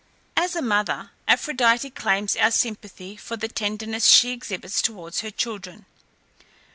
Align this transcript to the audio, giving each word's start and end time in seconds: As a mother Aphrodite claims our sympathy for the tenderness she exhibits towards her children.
As 0.35 0.55
a 0.55 0.63
mother 0.63 1.11
Aphrodite 1.27 1.91
claims 1.91 2.35
our 2.35 2.49
sympathy 2.49 3.15
for 3.15 3.37
the 3.37 3.47
tenderness 3.47 4.07
she 4.07 4.31
exhibits 4.31 4.81
towards 4.81 5.19
her 5.21 5.29
children. 5.29 5.85